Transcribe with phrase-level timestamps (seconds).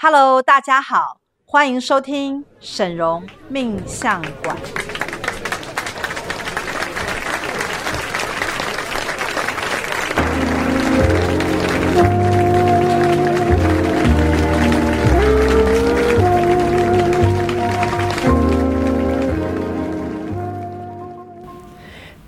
[0.00, 4.56] Hello，大家好，欢迎收听沈荣命相馆。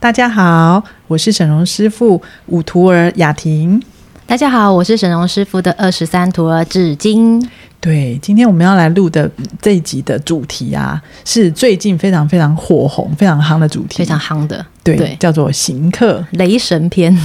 [0.01, 3.81] 大家好，我是沈荣师傅五徒儿雅婷。
[4.27, 7.49] 大家好，我是沈荣师傅的二十三徒儿芷晶。
[7.81, 9.31] 对，今天我们要来录的
[9.61, 17.17] 这一集的主题啊，是最近非常非常火红、非常夯的主题，非常夯的，对，对叫做行客雷神篇。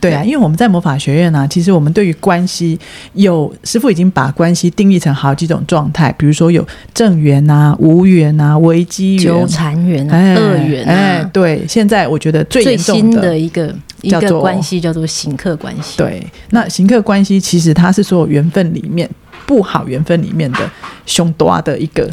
[0.00, 2.78] 对啊，因为我们在魔法学院呢、啊，其实我们对于关系
[3.14, 10.92] 有师傅已经把关系定义成好几种状态，比如说有正缘啊、无缘啊、危机缘、纠缠缘、哎、恶缘、啊。
[10.92, 15.96] 哎，对，现在我觉得最新的一个一个关系叫做行客关系。
[15.96, 19.08] 对，那行客关系其实它是所有缘分里面
[19.46, 20.70] 不好缘分里面的
[21.06, 22.08] 凶多的一个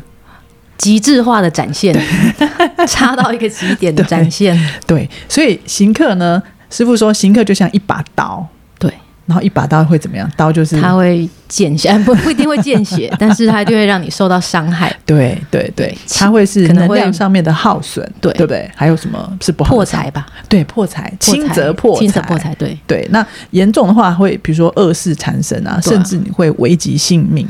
[0.78, 1.96] 极致化的展现，
[2.88, 4.56] 差到一个极点的展现。
[4.86, 8.46] 对，对，所以行客呢，师傅说行客就像一把刀。
[8.80, 8.92] 对，
[9.26, 10.30] 然后一把刀会怎么样？
[10.38, 14.96] 刀就是它会见血，不 不一定会见血， 但是它就会让你受到伤害。
[15.06, 18.70] 对对对，它会是能量上面的耗损，对对不对？
[18.76, 19.74] 还有什么是不好？
[19.74, 20.28] 破财吧？
[20.48, 22.54] 对，破财，轻则破财，轻则破财。
[22.56, 27.48] 对对，那严重的话会，比如说恶事缠身啊，甚至你会危及性命。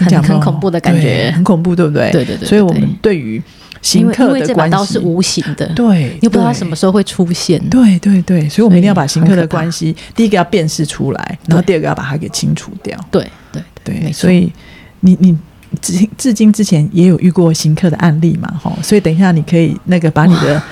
[0.00, 2.08] 很很恐怖的感觉，很恐怖，对不对？
[2.12, 2.48] 对对对。
[2.48, 3.42] 所以，我们对于
[3.82, 7.58] 刑客的关系，因为这把刀是无形的，对，你不知道它什么时候会出现。
[7.68, 12.98] 对对对，所以我们一定要把刑客的关系，第一个要辨识出来，然后第二个要把它给清除掉。
[13.10, 14.52] 对对对，所以
[15.00, 15.36] 你你
[15.80, 18.48] 至至今之前也有遇过刑客的案例嘛？
[18.62, 20.62] 哈，所以等一下你可以那个把你的。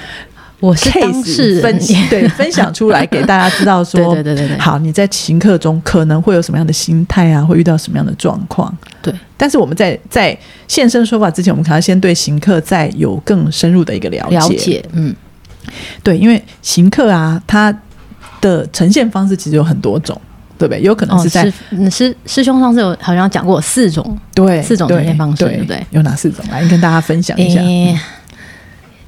[0.59, 8.75] 我是当事人分对 分享出来给大家知道说，对对对对，好，你在行客中可能会有什么样的心态啊，会遇到什么样的状况？
[9.03, 14.37] 对，但是我们在在现身说法之前，我们可能要先对行客再有更深入的一个了解。
[14.37, 15.15] 了解，嗯，
[16.03, 17.77] 对，因为行客啊，它
[18.41, 20.19] 的呈现方式其实有很多种，
[20.57, 20.81] 对不对？
[20.83, 25.87] 有可能是在、哦、师师兄上次有好像讲过四种，对，四种呈现方式，对不对，对？
[25.91, 26.43] 有哪四种？
[26.51, 27.61] 来，你跟大家分享一下。
[27.61, 28.01] 欸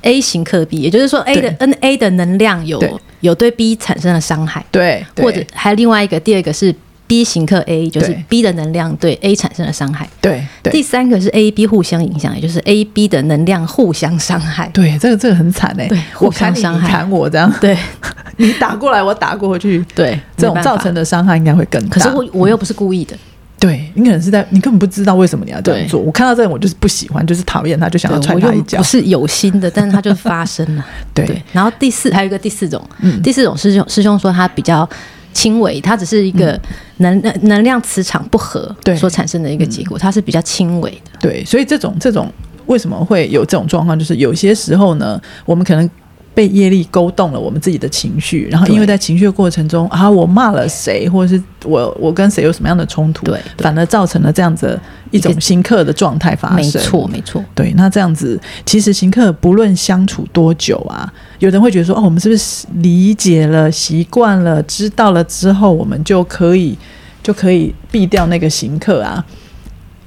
[0.03, 2.93] A 型克 B，也就是说 A 的 N A 的能量有对。
[3.21, 6.73] 有对 B 产生了伤害，对，对，或者还有另外一个，第二个是
[7.09, 17.77] B 型克 A，就是 B 的能量对 A 产生了伤害，对，对，第三个是 A B 互相影响，也就是 A B 的能量互相伤害，对，这个这个很惨哎，对，互相伤害，砍我这样，对，
[18.39, 23.17] 你打过来我打过去，对，这种造成的伤害应该会更大，可是我我又不是故意的。
[23.59, 26.01] 对，你可能是在你根本不知道为什么你要这样做。
[26.01, 28.79] 我看到这种，我就是不喜欢，就是讨厌他，就想要踹他一脚。
[28.79, 30.87] 不是有心的，但是他就发生了。
[31.13, 34.89] 对，对，然后第四还有一个第四种，嗯、第四种师兄师兄说他比较
[35.33, 36.59] 轻微，他只是一个
[36.99, 41.19] 能、嗯、能量磁场不合所产生的一个结果，它是比较轻微的。
[41.21, 42.33] 对，所以这种这种
[42.67, 43.99] 为什么会有这种状况？
[43.99, 45.91] 就是有些时候呢，我们可能。
[46.35, 54.79] 被业力勾动了我们自己的情绪，然后因为在情绪的过程中啊，我骂了谁，或者是我我跟谁有什么样的冲突，对，反而造成了这样子
[55.11, 56.57] 一种行客的状态发生。
[56.57, 57.45] 没错，没错。
[57.55, 66.79] 对，那这样子其实行客不论相处多久啊，有人会觉得说，哦，我们是不是理解了、习惯了、知道了之后，我们就可以
[67.23, 69.25] 就可以避掉那个行客啊？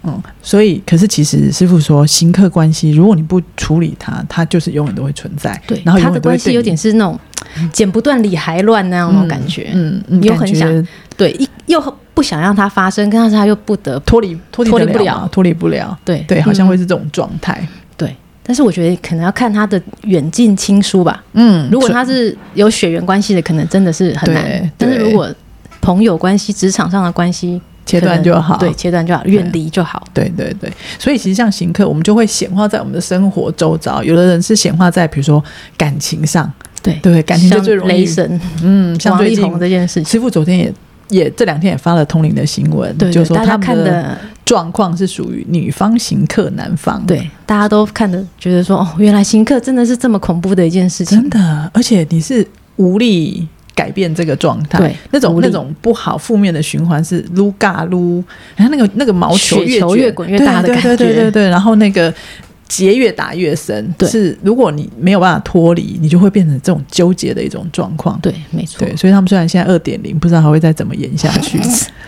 [0.03, 5.61] 嗯，所以，可是其实师傅说，新客关系，如果你不处理它，它就是永远都会存在。
[5.67, 7.19] 对，然后他的关系有点是那种
[7.71, 9.69] 剪不断理还乱那样的感觉。
[9.73, 11.79] 嗯嗯，又很想对，一又
[12.15, 15.95] 不想让它发生，但是他又不得脱离脱离不了，脱离不了。
[16.03, 17.67] 对对，好像会是这种状态。
[17.95, 21.23] 对，但是我觉得可能要看他的远近亲疏吧。
[21.33, 24.71] 嗯，如果他是有血缘关系的，可能真的是很难。
[24.79, 25.31] 但是如果
[25.79, 27.61] 朋友关系、职场上的关系。
[27.85, 30.03] 切断就好，对，切断就好，远离就好。
[30.13, 34.03] 对对对，所以其实像行客，我们就会显化在我们的生活周遭。
[34.03, 35.43] 有的人是显化在比如说
[35.77, 37.91] 感情上，对对，感情就最容易。
[37.91, 40.73] 雷神，嗯，像最近这件事情，师傅昨天也
[41.09, 52.47] 也这两天也发了通灵的新闻，对，就说他们的状况是属于女方行客，男方对，大家都看的觉得说哦，原来行客真的是这么恐怖的一件事情，真的，而且你是
[52.77, 53.47] 无力。
[53.81, 58.23] 改变这个状态，对，那种那种不好负面的循环是撸嘎撸，
[58.55, 62.13] 然后那个那个毛球越球越滚越大的感觉，对对对对对，然后那个
[62.67, 71.59] 结越打越深，对，是如果你没有办法脱离，你就会变成这种纠结的一种状况，对，没错，对，所以他们虽然现在二点零，不知道还会再怎么演下去，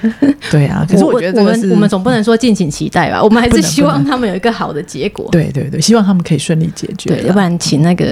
[0.51, 8.05] 对啊，可是我觉得我们我们总不能说敬请期待吧，我们还是希望他们有一个好的结果，对对对，希望他们可以顺利解决，对，要不然请那个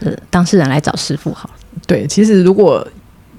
[0.00, 1.48] 呃当事人来找师傅好。
[1.86, 2.86] 对，其实如果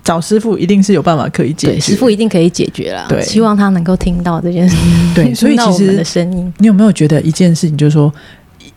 [0.09, 3.05] 找师傅一定是有办法可以解决，师傅一定可以解决了。
[3.07, 4.75] 对，希望他能够听到这件事。
[5.13, 8.11] 对，所以其实的声音，你有没有觉得一件事情，就是说，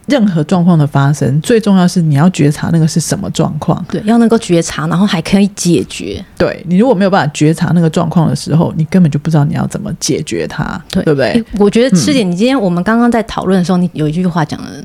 [0.05, 3.83] 任何状况的发生，最重要是你要觉察那个是什么状况。
[3.89, 6.23] 对，要能够觉察，然后还可以解决。
[6.37, 11.43] 对，你如果没有办法觉察那个状况的时候，你根本就不知道你要怎么解决它，对，对不对？
[11.59, 14.85] 我觉得师姐，你今天我们刚刚在讨论的时候，你有一句话讲的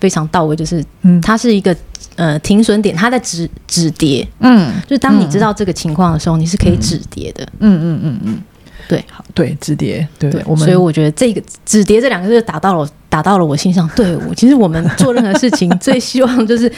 [0.00, 1.72] 非常到位，就是，嗯，它是一个
[2.16, 4.26] 呃停损点，它在止止跌。
[4.40, 7.44] 嗯，就是当你知道这个情况的时候，你是可以止跌的。
[7.60, 8.38] 嗯嗯嗯嗯。
[8.88, 13.88] 对，好，对，止跌，对，对我们，所以我觉得这个止跌这两个字打到了，打到了我心上。
[13.96, 16.70] 对，我其实我们做任何事情， 最希望就是，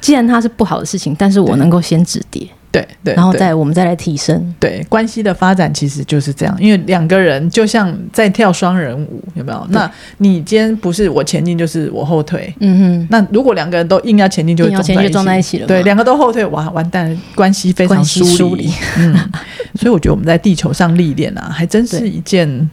[0.00, 2.46] 既然它是不好的事情，但是我能够先止跌。
[2.72, 4.54] 对对，然后再我们再来提升。
[4.58, 9.66] 对，关系的发展其实就是这样，因为两个人就像在跳双人舞，有没有？
[9.68, 12.50] 那你今天不是我前进，就是我后退。
[12.60, 13.08] 嗯哼。
[13.10, 14.70] 那如果两个人都硬要前进，就会
[15.10, 15.66] 撞在一起了。
[15.66, 18.72] 对，两个都后退，哇，完蛋，关系非常疏离。
[18.96, 19.14] 嗯。
[19.74, 22.70] 所以我觉得我们在地球上历练啊，还真是一件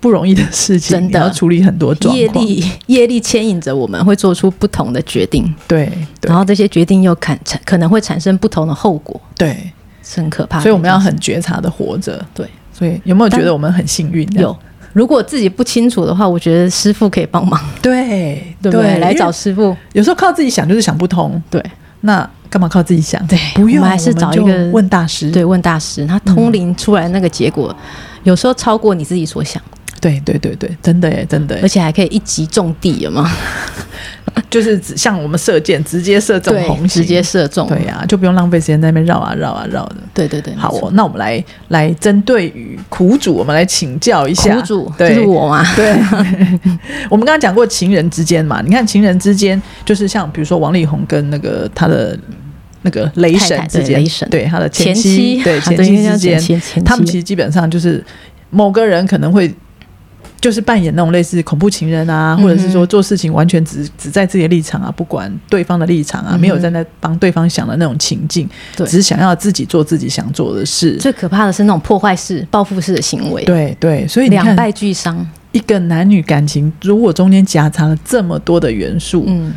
[0.00, 0.96] 不容易的事情。
[0.96, 5.52] 真的要处理很多状况，业力 业力牵引着我们，会做出不同的决定。
[5.66, 5.90] 对。
[6.22, 9.20] 然后这些决定又产可能会产生不同的后果。
[9.36, 9.72] 对，
[10.02, 10.62] 是很可怕的。
[10.62, 12.24] 所以我们要很觉察的活着。
[12.34, 14.28] 对，所以有没有觉得我们很幸运？
[14.32, 14.56] 有。
[14.92, 17.60] 如果自己不清楚的话，我觉得师傅可以帮忙。
[17.82, 18.98] 对，对不对？
[18.98, 19.76] 来找师傅。
[19.92, 21.42] 有时候靠自己想就是想不通。
[21.50, 21.62] 对，
[22.02, 23.24] 那干嘛靠自己想？
[23.26, 25.30] 对，不用，我们还是找一个问大师。
[25.30, 27.74] 对，问大师，他通灵出来那个结果，
[28.22, 29.62] 有时候超过你自己所想。
[30.00, 33.28] 对对对对，真的耶，真的，而且还可以一击中地，有吗？
[34.50, 37.66] 就是像我们射箭，直接射中红心，直接射中。
[37.68, 39.96] 对呀、啊，就不用浪费时间在那边绕啊绕啊绕的。
[40.14, 44.54] 对对对，好哦，那我们来来针对于苦主，我们来请教一下。
[44.56, 45.64] 苦主，是我吗？
[45.74, 45.92] 对，
[47.10, 52.18] 我们刚刚讲过情人之间嘛，你看情人之间，就是像比如说王力宏跟那个他的
[52.82, 58.04] 那个雷神之间，雷神对他的前妻，对 前妻之间，他们其实基本上就是
[58.50, 59.52] 某个人可能会。
[60.40, 70.96] 就是扮演那种类似恐怖情人啊，或者是说做事情完全只只在自己的立场啊，不管对方的立场啊，没有在那帮对方想的那种情境，只是想要自己做自己想做的事。
[70.98, 73.44] 最可怕的是那种破坏式、报复式的行为。
[73.44, 75.26] 对对，所以两败俱伤。
[75.52, 79.54] 一个男女感情如果中间夹杂了这么多的元素，嗯，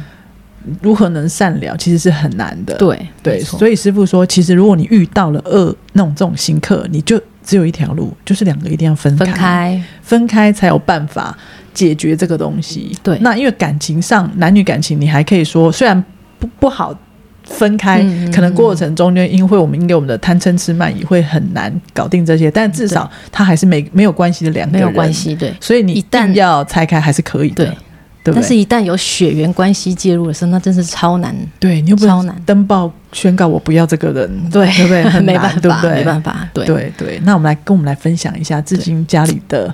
[0.82, 2.76] 如何能善了，其实是很难的。
[2.78, 7.22] 对对，所以师傅说，其实如果你遇到了恶那种这种行客，你就。
[7.50, 11.36] 只有一条路，就是两个一定要分开，分开，分开才有办法
[11.74, 12.96] 解决这个东西。
[13.02, 16.04] 对，那因为感情上男女感情，你还可以说虽然
[16.38, 16.96] 不不好
[17.44, 25.34] 分开，嗯、可能过程中间因为我们因为我们的贪嗔痴慢疑会很难搞定这些，但至少他还是没没有关系的两个人，没有关系。
[25.34, 27.66] 对，所以你一旦要拆开还是可以的。
[27.66, 27.76] 对。
[28.22, 31.34] 对对，但是，一旦有血缘关系介入的时候，那真是超难。
[31.58, 35.04] 对，你又不超难登报宣告我不要这个人，对，对不对？
[35.04, 35.96] 很难， 没办法，对不对？
[35.96, 37.20] 没办法，对对对。
[37.24, 39.74] 那我们来跟我们来分享一下至今家里的，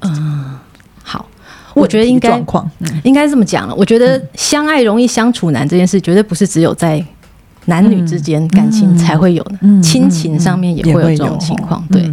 [0.00, 0.58] 嗯，
[1.02, 1.26] 好，
[1.74, 3.74] 我觉得应该状况，嗯、应该这么讲了。
[3.74, 7.04] 我觉得相爱容易相处难这件事，绝对不是只有在
[7.66, 11.84] 男女之间感情才会有的，嗯、亲情上面也会有这种情况。
[11.90, 12.12] 对，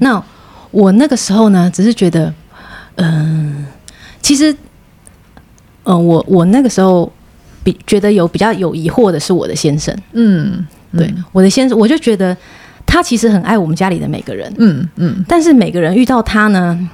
[0.00, 0.22] 那
[0.70, 2.32] 我那个时候呢，只是觉得，
[2.96, 3.66] 嗯，
[4.22, 4.54] 其实。
[5.84, 7.10] 嗯、呃，我我那个时候
[7.62, 10.98] 比觉得有比较有疑惑的是我的先生，嗯，嗯。
[10.98, 12.36] 对，我的先生，我就觉得
[12.84, 16.88] 他其实很爱我们家里的每个人，嗯嗯，嗯但是每个人遇到他呢，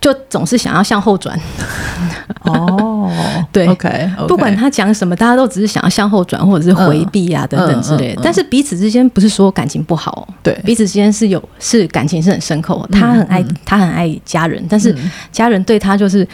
[0.00, 1.38] 就总是想要向后转，
[2.44, 3.10] 哦，
[3.52, 14.96] 对，OK，, okay 不管他讲什么，大家都只是想要向后转或者是回避啊、嗯、等等之类的，但是彼此之间不是说感情不好，对，彼此之间是有是感情是很深厚，他很爱、嗯、他很爱家人，但是
[15.30, 16.26] 家人对他就是。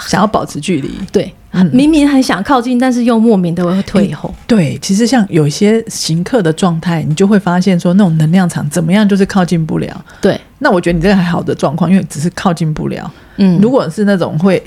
[0.00, 4.34] 想要保持距离，对，嗯、明明很想靠近，但是又莫名的会退后。
[4.46, 10.04] 对，其实像有一些行客的状态，你就会发现说，那种能量场怎么样，就是靠近不了。
[10.20, 13.08] 对，那我觉得你这个还好的状况，因为只是靠近不了。
[13.36, 14.60] 嗯，如果是那种会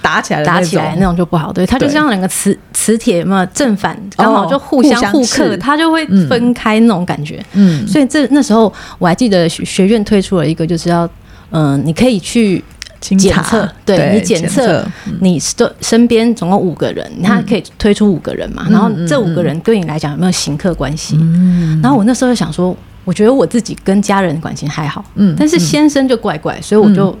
[0.00, 1.52] 打起来的，打起来那种就不好。
[1.52, 7.44] 对，它就像两个磁磁铁嘛，正反刚好就互相互克，它就会分开那种感觉。
[7.54, 11.04] 嗯，所以这那时候我还记得学院推出了一个，就是要
[11.50, 12.62] 嗯、呃，你可以去。
[13.00, 14.84] 检测，对，你检测，
[15.20, 18.64] 你身身边总共五个人，嗯、他可以推出五个人嘛？
[18.68, 21.16] 嗯、然后这五个人对你来讲有没有行客关系？
[21.18, 27.16] 嗯、然后我那时候就想说，我觉得我自己跟家人感情还好，嗯，但是先生就怪怪，所以我就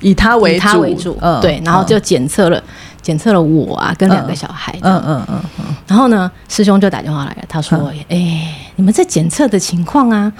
[0.00, 2.60] 以他为他为主，嗯、对，然后就检测了，
[3.00, 10.32] 检测了我啊，跟两个小孩，嗯嗯嗯嗯，嗯然后呢，师兄就打电话来了，他说，哎、你们这检测的情况啊，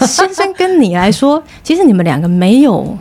[0.00, 2.96] 先生跟你来说，其实你们两个没有。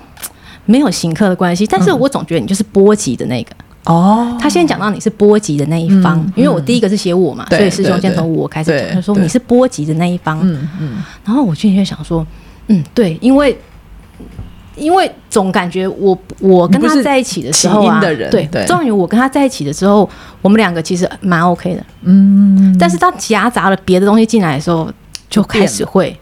[0.65, 3.51] 没有行客的关系，但是我总觉得你就是波及的那个。
[3.85, 10.39] 哦，他先讲到你是波及的那一方，因为我第一个是写我嘛，所以师兄先从我开始讲，他说你是波及的那一方。
[10.41, 12.25] 嗯嗯，然后我就在想说，
[12.67, 13.57] 嗯，对，因为。
[14.77, 20.09] 因为总感觉我我跟他在一起的时候啊，对，终于我跟他在一起的时候，
[20.41, 22.75] 我们两个其实蛮 OK 的，嗯。
[22.77, 24.91] 但是当夹杂了别的东西进来的时候，
[25.29, 26.19] 就开始会，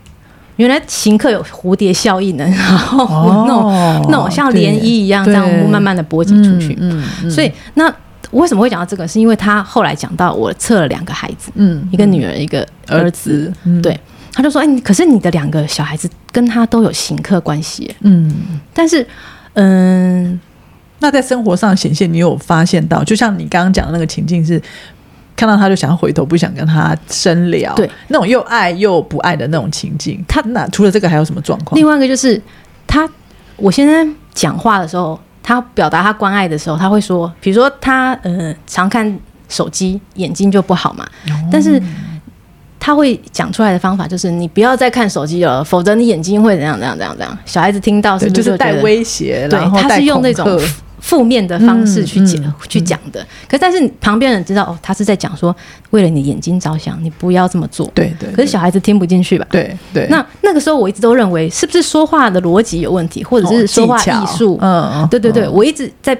[0.56, 6.78] 原来行客有蝴蝶效应呢，然后那种那种像涟漪一样这样慢慢的波及出去。
[6.80, 7.94] 嗯，所以那
[8.32, 9.08] 为什么会讲到这个？
[9.08, 14.00] 是因为他后来讲到我测了两个孩子，嗯，一个女儿，一个儿子，对。
[14.36, 18.34] 他就说：“哎，可是你的两个小孩子跟他都有行客关系，嗯，
[18.74, 19.06] 但是，
[19.54, 20.40] 嗯，
[20.98, 24.60] 那在生活上显现，你有发现到，就像你刚刚讲的那个情境是，
[25.36, 30.24] 看到他就想要回头，不想跟他深聊，对，那种又爱又不爱的那种情境。
[30.28, 31.78] 他那除了这个还有什么状况？
[31.78, 32.42] 另外一个就是
[32.86, 33.10] 他，
[33.56, 41.82] 我现在讲话的时候，他表达他关爱的时候，他会说，比如说他呃常看手机，眼睛就不好嘛，哦、但是。”
[42.86, 47.38] 他会讲出来的方法就是你不要再看手机了，否则你眼睛会怎样怎样怎样怎样。
[47.46, 49.48] 小孩子听到是不是就是带威胁？
[49.50, 50.60] 对，他是用那种
[51.04, 53.20] 负面的方式去讲、去讲的。
[53.46, 55.54] 可是但是旁边人知道哦，他是在讲说
[55.90, 57.86] 为了你眼睛着想，你不要这么做。
[57.94, 58.36] 对对，对。
[58.36, 59.46] 可是小孩子听不进去吧？
[59.52, 60.08] 对对。
[60.10, 64.58] 那那个时候我一直都认为是不是说话的逻辑有问题，或者是说话艺术？
[64.62, 65.08] 嗯嗯。
[65.10, 66.18] 对对对，我一直在。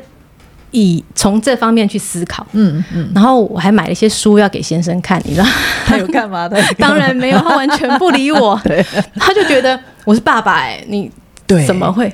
[0.76, 5.46] 以从这方面去思考，嗯嗯，然后我还买了一些书要给先生看，你知道
[5.86, 6.60] 他有干嘛 的？
[6.80, 8.60] 当然没有，他完全不理我，
[9.18, 11.12] 他就觉得我是爸爸，哎，你
[11.46, 12.12] 对怎么会？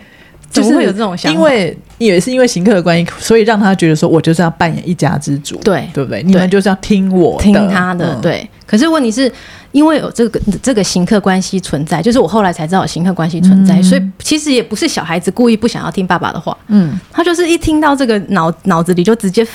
[0.50, 1.38] 怎么会有这种想法？
[1.38, 5.88] 因为也是因为行客的关系，所以让他觉得说我就是要扮演一家之主，对。
[5.94, 6.24] 对不对？
[6.24, 8.50] 你们就是要听我听他的，对。
[8.66, 9.32] 可是问题是。
[9.72, 19.46] 因为有这个这个行客关系存在，就是我后来才知道行客关系存在，嗯、所以其实也不是小孩子故意不想要听爸爸的话，嗯，他就是一听到这个脑脑子里就直接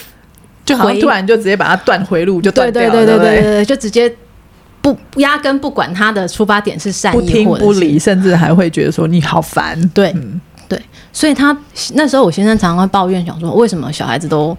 [0.64, 3.28] 就好像突然就直接把它断回路就断掉了，对对对对？
[3.28, 4.08] 对对，对就直接
[4.80, 10.80] 不压根不管他的出发点是善意，不听不理，甚至还会觉得说你好烦，对、嗯、对，
[11.12, 11.56] 所以他
[11.94, 14.56] 那时候我先生常常会抱怨，想说为什么小孩子都。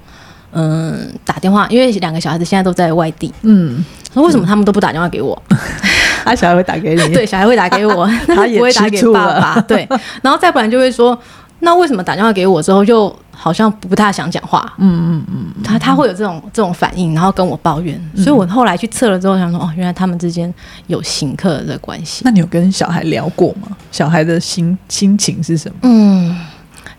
[0.58, 3.30] 嗯，打电话，因为两个小孩子现在都在外地。
[3.42, 3.84] 嗯，
[4.14, 5.38] 说为什么他们都不打电话给我？
[6.24, 9.60] 他小孩会打给你， 对，小孩会打给我，他也 不会打给爸爸。
[9.68, 9.86] 对，
[10.22, 11.18] 然后再不然就会说，
[11.60, 13.14] 那为什么打电话给我之后，就
[13.46, 14.74] 好像不太想讲话？
[14.80, 17.96] 嗯嗯嗯，他他会有这种这种反应，然后跟我抱怨。
[18.16, 20.52] 所以我后来去测了之后，想说，哦，原来他们之间
[20.88, 22.24] 有行客的关系。
[22.26, 23.78] 那你有跟小孩聊过吗？
[23.92, 25.78] 小孩的心心情是什么？
[25.84, 26.36] 嗯。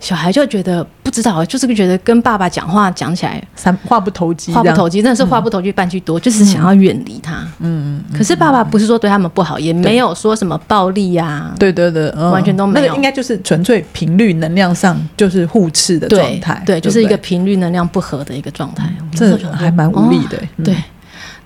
[0.07, 7.45] 小孩就觉得不知道，就是觉得跟爸爸讲话讲起来三话不投机，话不投机，真的是话不投机半句多，嗯、就是想要远离他。
[7.59, 11.55] 嗯，可是爸爸不是说对他们不好，嗯、也没有说什么暴力呀、啊。
[11.59, 12.87] 对对对，嗯、完全都没有。
[12.87, 18.89] 那个应该就是纯粹频率能量上就是互斥的状态，对，对，就是一个频率能量不合的一个状态。
[19.13, 20.39] 这还蛮无力的。
[20.63, 20.77] 对，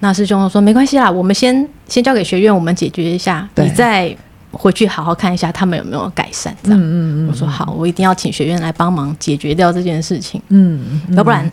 [0.01, 4.15] 那师兄说没关系啦，我们先先交给学院，我们解决一下，你再。
[4.53, 6.81] 回去好好看一下他们有没有改善，这样。
[6.81, 7.29] 嗯嗯嗯。
[7.29, 10.41] 我说好，我一定要请学院来帮忙解决掉这件事情。
[10.49, 11.51] 嗯，要不然，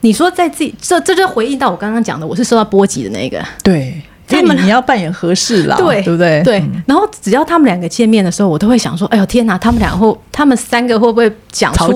[0.00, 3.42] 你说在自己这这就回应到我刚刚讲的，我是受到波及的那个。
[3.62, 4.02] 对。
[4.32, 6.42] 他们你要扮演合适啦，对对不对？
[6.42, 6.62] 对。
[6.86, 11.92] 然后只要他们两个见面的时候，我都会想说：“哎呦天哪，他们两个会，他们三个会不会讲出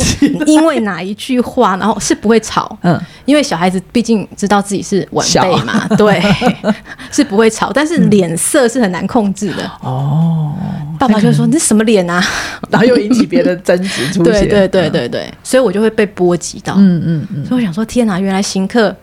[0.46, 2.78] 因为哪一句话，然后是不会吵？
[2.82, 6.22] 嗯，因为小孩子毕竟知道自己是晚辈嘛，对，
[7.10, 9.70] 是不会吵，但是脸色是很难控制的。
[9.80, 10.52] 哦，
[10.98, 12.22] 爸爸就说：“你什么脸啊？”
[12.70, 14.24] 然后又引起别的争执出现。
[14.46, 16.74] 对对对对对，所以我就会被波及到。
[16.76, 17.44] 嗯嗯嗯。
[17.46, 18.94] 所以我想说：“天哪，原来行客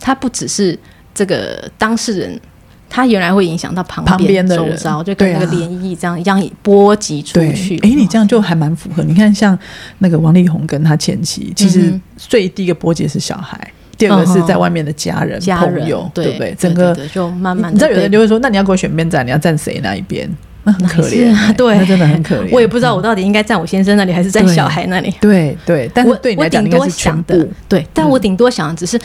[0.00, 0.78] 他不只是
[1.14, 2.40] 这个当事人。”
[2.90, 7.78] 他原来会影响到旁边的周遭，就跟那个涟漪这样一样波及出去。
[7.80, 9.02] 哎，你这样就还蛮符合。
[9.02, 9.56] 你看，像
[9.98, 16.54] 那个王力宏跟他前妻，其实最第一个波及是小孩，第二个是在外面的家人、朋友，对不对？
[16.58, 20.28] 整个就慢慢，你知道有人就会说，那你要给我选边站，你要站谁那一边？
[20.64, 22.48] 那很可怜，对，那真的很可怜。
[22.50, 25.14] 我也不知道我到底应该站我先生那里，还是站小孩那里。
[25.20, 27.48] 对对，但是对你来讲，应该是全部。
[27.68, 28.98] 对，但我顶多想的只是，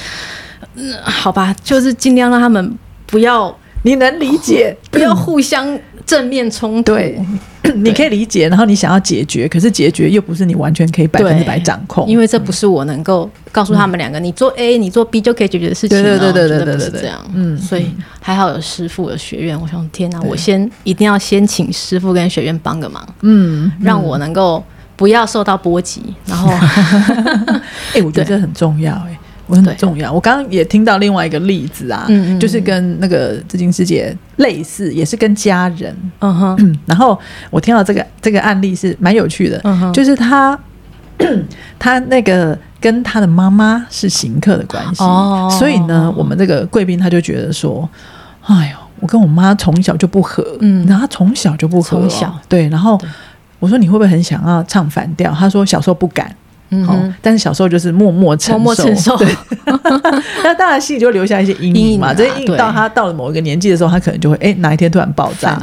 [0.76, 3.54] 嗯，好吧，就是尽量让他们不要。
[3.84, 6.94] 你能理解，不要互相正面冲突。
[6.94, 7.20] 对，
[7.76, 16.02] 你可以理解，然后你想要解决，可是解决又不是你完全可以百分之百掌控，因为这不是我能够告诉他们两个，你做 A，你做 B 就可以解决的事情。
[16.02, 17.20] 对对对对对对对，这样。
[17.34, 17.88] 嗯，所以
[18.20, 24.64] 还好有师傅有学院，我想天哪，我先一定要先请师傅跟学院帮个忙，嗯，让我能够
[24.96, 26.02] 不要受到波及。
[26.26, 26.50] 然后
[27.94, 29.20] 哎，我觉得这很重要，哎。
[29.48, 30.12] 我很重要。
[30.12, 35.96] 我刚刚也听到另外一个例子啊，嗯嗯就是跟那个志金师姐类似，也是跟家人。
[36.20, 36.76] 嗯哼。
[36.88, 37.20] 然后
[37.50, 39.62] 我听到这个这个案例是蛮有趣的。
[39.94, 40.58] 就是他
[41.78, 47.88] 他那个跟他的妈妈是行客的关系，哦，所以呢，我们这个贵宾他就觉得说，
[48.46, 53.00] 哎呦，我跟我妈从小就不和，嗯，然后他从小就不和，从小对，然后
[53.60, 55.32] 我说你会不会很想要唱反调？
[55.34, 56.34] 他说小时候不敢。
[56.86, 59.18] 好、嗯，但是小时候就是默默承受，默默承受。
[59.18, 59.28] 对，
[60.44, 62.14] 那当然心里就留下一些阴影嘛。
[62.14, 65.62] 这些阴影到他到了某一个年纪的时候，他可能就会哎、欸，哪一天突然爆炸，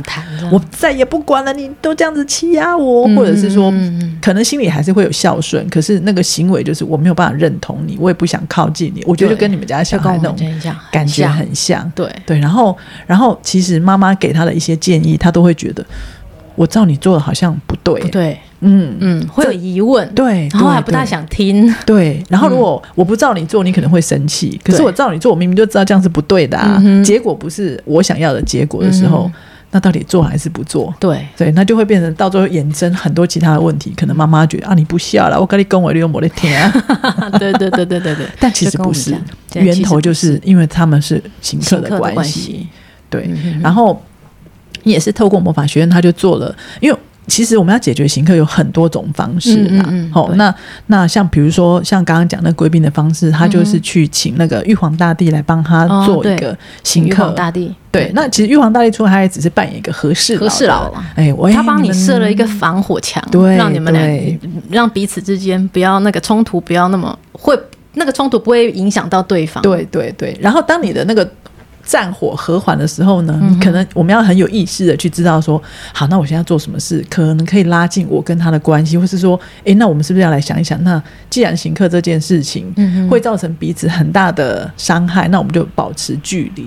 [0.50, 3.72] 我再也不管了，你都这样子欺压我，嗯、或者是说，
[4.20, 9.02] 可能心里还是会有孝顺，可是那个行为就是我没有办法认同你，我也不想靠近你。
[9.06, 10.36] 我觉得就跟你们家小孩那种
[10.92, 11.90] 感觉很像。
[11.94, 12.76] 对对，然后
[13.06, 15.84] 然后其实妈妈给他的一些建议，他都会觉得。
[16.60, 22.24] 我照你做的好像不对，对，嗯嗯，会有疑问，对，然后还不大想听，对，对。
[22.28, 24.60] 然后如果我不照你做，你可能会生气。
[24.62, 29.32] 可是我照你做，我明明就知道这样是不对的啊，结果不是我想要的结果的时候，
[29.70, 30.94] 那到底做还是不做？
[31.00, 33.94] 对对，那就会变成到最后衍生很多其他的问题。
[33.96, 38.26] 可能妈妈觉得啊，你不孝了，我跟你跟我用我的天啊，对对对对对对。
[38.38, 39.16] 但其实不是，
[39.54, 42.68] 源头就是因为他们是刑克的关系，
[43.08, 43.30] 对，
[43.62, 43.98] 然后。
[44.84, 46.54] 也是透过魔法学院，他就做了。
[46.80, 49.84] 因为其实我们要解决行客有很多种方式啦。
[50.10, 50.54] 好、嗯嗯嗯，那
[50.86, 57.08] 那像比如说像刚刚讲那贵宾的方式，他就是去请那个玉皇大帝来帮他做一个刑客。
[57.10, 60.40] 玉皇大帝对，那其实玉皇大帝出来，他也只是扮演一个和事佬。
[60.40, 67.56] 和事佬，哎，我他帮你设了一个防火墙，对，让你们俩让彼此之间不要那个冲突，不要那么会
[67.94, 69.62] 那个冲突不会影响到对方。
[69.62, 71.30] 对对对，然后当你的那个。
[71.90, 75.60] 战火和缓的时候呢，你可能我们要很有意识的去知道说，
[75.92, 82.72] 好，那我现在做什么事，可能可以拉近我跟他的关系，或是说，诶，那我们是不是要来想一想，那既然行客这件事情
[83.10, 86.62] 会造成彼此很大的伤害，那我们就保持距离。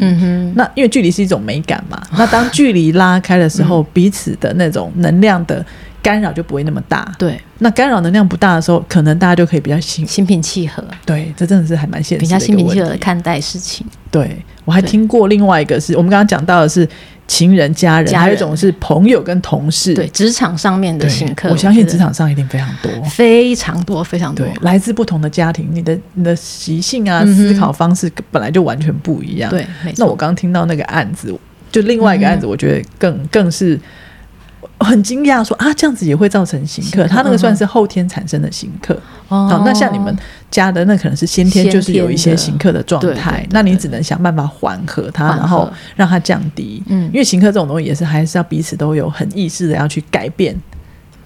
[0.56, 5.65] 那因为距离是一种美感嘛，那当距离拉开的时候，彼此的那种能量的
[6.03, 7.12] 干扰就不会那么大。
[7.17, 10.83] 对，那干扰能量不大的时候，可能大家就可以比较心心平气和。
[11.03, 13.88] 对，这真的是还蛮现实的，比较心平气和的看待事情。
[14.12, 14.38] 对。
[14.65, 16.88] 我还听过另外一个是，我们刚刚讲到的是
[17.27, 19.93] 情人、家人，还有一种是朋友跟同事。
[19.93, 24.45] 对，职场上面的性客，我相信职场上一定非常多，非常多，非常多。
[24.45, 29.49] 对，来自不同的家庭，你的你的习性啊，思考方式本来就完全不一样。
[29.49, 31.38] 对，那我刚刚听到那个案子，
[31.69, 33.78] 就另外一个案子，我觉得更更是。
[34.84, 37.08] 很惊讶，说啊，这样子也会造成刑克？
[37.08, 38.93] 他那个算是后天产生的刑克。
[39.30, 40.15] 哦，好，那像你们
[40.52, 46.84] 家的那可能是先天就是有一些刑克的状态，那你只能想办法缓和它，然后让它降低。
[46.88, 50.56] 嗯，因为刑克这种东西也是还是要彼此都有很意识的要去改变。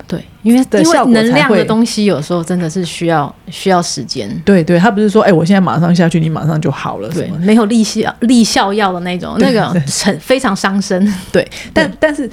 [0.08, 4.30] 对，因为因为能量的东西有时候真的是需要需要时间。
[4.46, 7.10] 对对，他不是说哎，我现在马上下去，你马上就好了。
[7.10, 9.68] 对，没有立效立效药的那种，那个
[10.04, 11.14] 很非常伤身。
[11.32, 12.30] 对，但但是。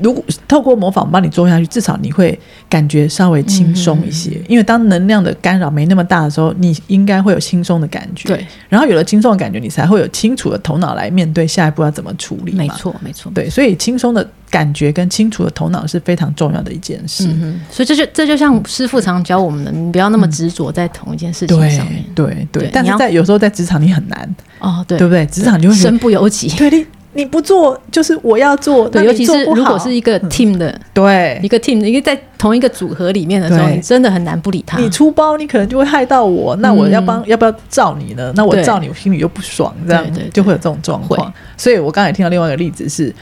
[0.00, 4.30] 如果透过模仿帮你做下去，至少你会感觉稍微轻松一些。
[4.30, 8.28] 嗯、因为当能量的干扰没那么大的时候，你应该会有轻松的感觉。
[8.28, 12.52] 对，然后有了轻松的感觉，你才会有清楚的头脑来面对下一步要怎么处理。
[12.52, 13.30] 没错，没错。
[13.34, 17.26] 对，所以轻松的感觉跟清楚的头脑是非常重要的一件事。
[17.28, 22.04] 嗯、所以这就这就像师傅常教我们的，你不要那么执着在同一件事情上面。
[22.14, 25.24] 对对，对，对，但是在有时候在职场你很难哦，对，对不对？
[25.26, 26.48] 职场就会身不由己。
[26.56, 26.70] 对。
[26.70, 26.86] 你
[27.22, 34.78] 不做就是我要做，对，尤其是如果是一个 team 的，对，一个 team，因为在同一个组合里面的时候，你真的很难不理他。
[34.78, 38.32] 你出包，你可能就会害到我，那我要帮要不要罩你呢？
[38.34, 41.30] 那我罩你，我心里又不爽，这样就会有这种状况。
[41.58, 43.14] 所以我刚才听到另外一个例子是，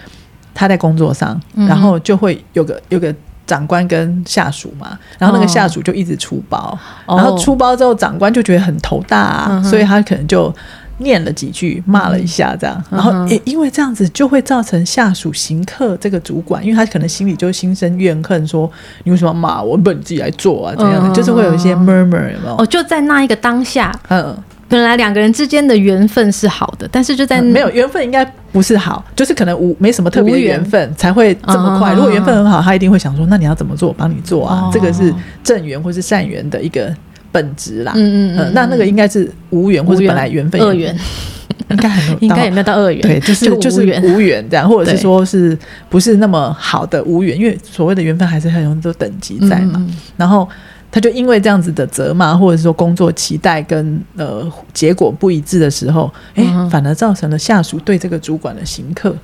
[0.54, 3.14] 他在工作上，然后就会有个有个
[3.46, 10.54] 长官跟下属嘛，然后那个下属就一直出包，然后出包之后，长官就觉得很头大啊，所以他可能就。
[11.02, 18.70] 念了几句，骂了一下，这样，嗯、然后也因为这样子，就会造成下属行客这个主管，因为他可能心里就心生怨恨，说
[19.04, 19.76] 你为什么要骂我？
[19.76, 20.74] 不你自己来做啊？
[20.78, 22.56] 这样就是会有一些 murmur，有没有？
[22.58, 24.36] 哦，就在那一个当下，嗯，
[24.68, 31.92] 本来两个人之间的缘分是好的，但是就在、嗯、没有缘分，应该不是好，就是可能无没什么特别的缘分才会这么快。
[31.92, 33.88] 嗯、如果缘分很好，他一定会想说，那你要怎么做？
[33.88, 35.12] 我帮你做啊，嗯、这个是
[35.42, 36.94] 正缘或是善缘的一个。
[37.32, 40.48] 本质啦，嗯嗯嗯，那那个应该是无缘或者本来缘。
[40.50, 40.94] 分二缘，
[41.70, 45.56] 应该还没有， 应该也没有到二元，对，就是就是无缘这样，或者是说是
[45.88, 47.36] 不是那么好的无缘？
[47.36, 49.84] 因为所谓的缘分还是很有多等级在嘛。
[50.16, 50.46] 然后
[50.90, 59.16] 他就因为这样子的责骂，或者是说工作期待跟呃结果不一致的时候，哎，反而造成了下属对这个主管的刑克。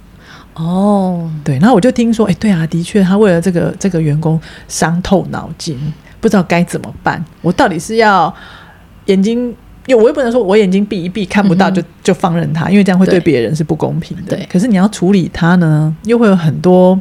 [0.54, 5.78] 哦，对，然后我就听说，哎，对啊，的确，他为了这个这个员工伤透脑筋。
[6.20, 8.32] 不知道该怎么办，我到底是要
[9.06, 9.54] 眼睛，
[9.86, 14.36] 因为我又不能说我眼睛闭一闭看不到就就放任他，因为这样会对别人是不公平的。
[14.36, 16.98] 对，可是你要处理他呢，又会有很多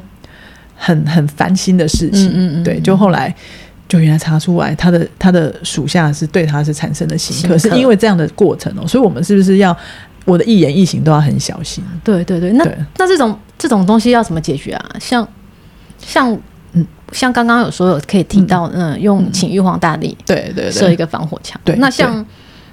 [0.76, 2.30] 很很烦心的事情。
[2.30, 3.34] 嗯嗯，对，就后来
[3.88, 9.76] 就原来查出来他的他的属下是对他是产生了刑可，是因为这样的过程哦，所以我们是不是要
[10.26, 11.84] 我的一言一行都要很小心？
[12.04, 14.96] 对对对，那对那这种这种东西要怎么解决啊？
[15.00, 15.28] 像
[15.98, 16.42] 像嗯，
[17.12, 21.60] 像刚刚有说有可以提到，嗯，嗯用请玉皇大帝对对设一个防火墙。
[21.64, 22.26] 对，那像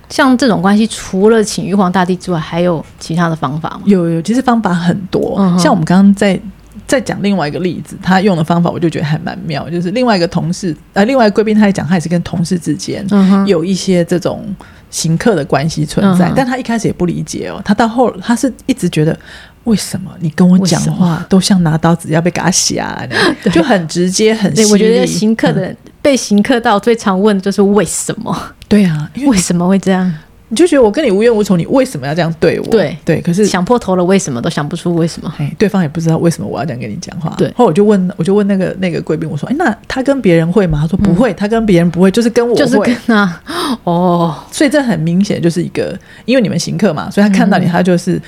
[0.08, 3.82] 像这种关系，除了请玉皇大帝之外，还有其他的方法吗？
[3.84, 5.36] 有有，其实方法很多。
[5.38, 6.38] 嗯、像我们刚刚在
[6.86, 13.06] 在讲另外一个例子，他用的方法我就觉得还蛮妙，就是另外一个同事呃，另外一个贵宾他也讲，他也是跟同事之间
[13.46, 14.44] 有一些这种
[14.90, 19.16] 行客的关系存在，嗯，但他一开始也不理解哦，他到后他是一直觉得。
[19.64, 23.06] 为什么你跟我讲话都像拿刀子要被给他瞎？
[23.52, 24.64] 就很直接，很细。
[24.72, 28.36] 我觉得行客的、嗯、被行客到最常问的就是为什么？
[28.68, 30.12] 对啊，为什么会这样？
[30.48, 32.66] 你就觉得我跟你无冤无仇，你为什么要这样对我？
[32.66, 35.34] 对对，可是想破头了，为什么都想不出为什么？
[35.38, 37.34] 哎，对方也不知道为什么我要这样跟你讲话。
[37.38, 43.40] 对，后来我就问，我就问那个那个贵宾，我说：“哎，那他跟别人会吗？”他说：“不会，嗯、他跟别人不会，就是跟我会。”就是跟他
[43.84, 48.20] 哦， 所以这很明显就是一个，因为你们行客嘛，所以他看到你，他就是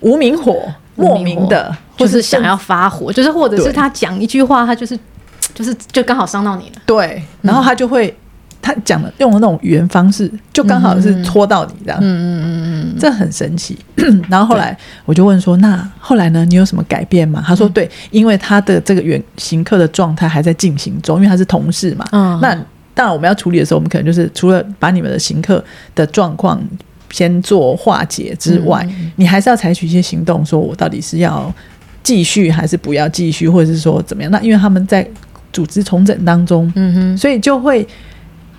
[0.00, 0.62] 无名火。
[0.98, 4.98] 莫名的，就是想要发火，就是或者是他讲一句话，他就是
[5.54, 6.76] 就是就刚好伤到你了。
[6.86, 8.16] 对，然后他就会
[8.62, 11.98] 他讲的用的那种语言方式，就刚好是戳到你这样。
[12.00, 13.78] 嗯嗯嗯嗯，这很神奇。
[14.30, 16.46] 然后后来我就问说：“那后来呢？
[16.46, 22.06] 你有什么改变吗？”他说：“对，因为他的这个原行客的状态还在进行中，因为他是同事嘛。
[22.12, 22.54] 嗯，那
[22.94, 25.62] 当然我们要处理的时候，我们可能就是除了把你们的行客
[25.94, 26.58] 的状况。”
[27.16, 31.50] 先做化解之外，嗯，你还是要采取一些行动，说我到底是要
[32.02, 34.30] 继续还是不要继续，或者是说怎么样？
[34.30, 35.08] 那因为他们在
[35.50, 37.86] 组织重整当中，嗯哼，所以就会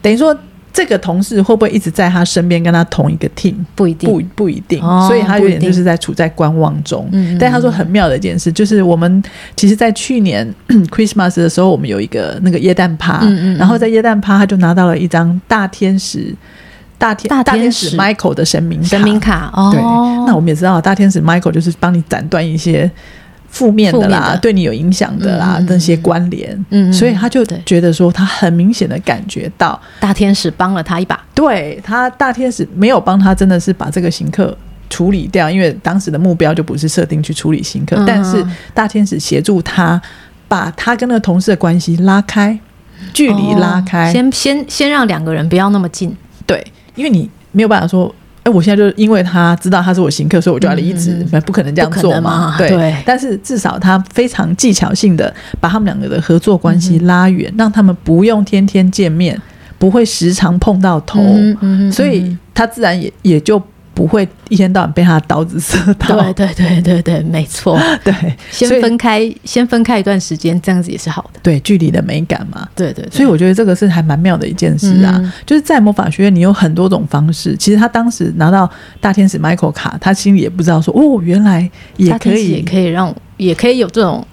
[0.02, 0.36] 等于说，
[0.74, 3.54] 这个同事会不会一直在他身边，跟他同一个 team？
[3.76, 7.08] 不一定，不不一定，哦，所以他有点就是在处在观望中。
[7.12, 9.22] 嗯，但他说很妙的一件事，就是我们
[9.56, 10.52] 其实，在去年
[10.90, 16.34] Christmas 的时候，我们有一个那个耶诞趴，嗯嗯，然后在耶诞趴，他就拿到了一张大天使。
[16.98, 17.96] 大天大天使。
[17.96, 22.90] Michael 的神明神明卡哦，对，哦，那我们也知道，大天使 Michael 就是帮你斩断一些
[23.50, 24.40] 负面的啦，的。
[24.40, 34.56] 对你有影响的啦，那、嗯、些关联，嗯，所以他就觉得说，他很明显的感觉到大天使帮了他一把，对他，大天使没有帮他，真的是把这个行客
[34.90, 40.02] 处理掉，因为当时的目标就不是设定去处理刑克，嗯，但是大天使协助他
[40.48, 42.58] 把他跟那个同事的关系拉开，
[43.14, 46.66] 距离拉开，哦，先先先让两个人不要那么近，对。
[46.98, 52.56] 因为你没有办法说，哎，我现在就是因为他知道他是我新客，所以我就要离职，嗯，不可能这样做嘛。
[52.58, 52.96] 对，对。
[53.06, 59.42] 但是至少他非常技巧性的把他们两个的合作关系拉远，嗯，让他们不用天天见面，
[59.78, 61.24] 不会时常碰到头，
[61.90, 63.62] 所以他自然也也就。
[63.98, 66.22] 不会一天到晚被他的刀子射到。
[66.34, 67.80] 对对对对对，没错。
[68.06, 68.14] 对，
[68.52, 71.40] 先分开，先分开一段时间，这样子也是好的。
[71.42, 72.70] 对，距离的美感嘛。
[72.76, 73.10] 对对，对。
[73.12, 75.16] 所以我觉得这个是还蛮妙的一件事啊。
[75.18, 77.58] 嗯、就是在魔法学院，你有很多种方式。
[77.58, 78.70] 其实他当时拿到
[79.02, 84.24] 大天使 Michael 卡，他心里也不知道说，哦，原来也可以，也可以让，也可以有这种。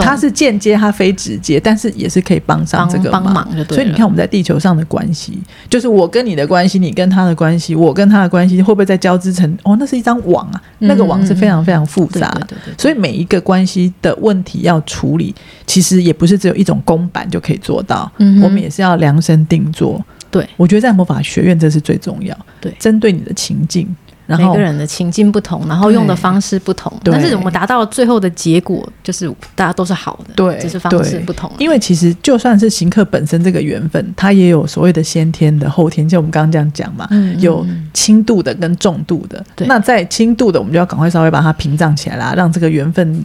[0.00, 3.24] 他是间接，它非直接，但是也是可以帮上这个忙。
[3.24, 3.76] 帮忙就对。
[3.76, 9.58] 所以你看，我们在地球上的关系，就是我跟你的关系，你跟他的关系，我跟他的关系，会不会在交织成？
[9.62, 12.30] 哦，那是一张网啊，那个网是非常非常复杂。
[12.48, 12.74] 对对对。
[12.78, 15.34] 所以每一个关系的问题要处理，
[15.66, 18.10] 其实也不是只有一种公版就可以做到。
[18.18, 18.42] 嗯。
[18.42, 20.02] 我们也是要量身定做。
[20.30, 22.36] 对，我觉得在魔法学院这是最重要。
[22.60, 23.86] 对，针对你的情境。
[24.26, 31.52] 然后每个人的情境不同，然后用的方式不同，但是我们达到最后的结果就是大家都是好的，对，只是方式不同。
[31.58, 39.44] 因为其实就算是行客本身这个缘分，它也有所谓的先天的、后天，就我们刚刚这样讲嘛，嗯、有轻度的跟重度的。
[39.66, 43.22] 那在轻度的，我们就要赶快稍微把它屏障起来啦，让这个缘分、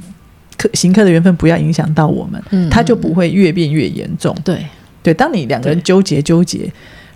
[0.73, 4.35] 刑克的缘分不要影响到我们，嗯，它就不会越变越严重。
[4.43, 4.65] 对，
[5.01, 6.69] 对，当你两个人纠结纠结，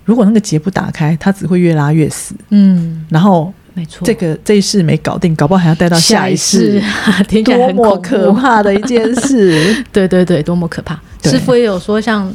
[0.05, 2.33] 如果那个结不打开，它只会越拉越死。
[2.51, 3.53] 嗯，然后。
[3.75, 9.83] 没错，这个这一世没搞定，搞不好还要带到下一世，下一世 多么可怕的一件事！
[9.91, 10.99] 对对对，多么可怕！
[11.23, 12.31] 师傅也有说，像